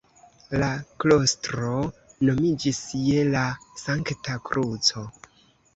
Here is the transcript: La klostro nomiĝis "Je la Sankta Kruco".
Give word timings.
La 0.61 0.69
klostro 1.03 1.75
nomiĝis 2.31 2.81
"Je 3.05 3.29
la 3.37 3.47
Sankta 3.87 4.41
Kruco". 4.51 5.11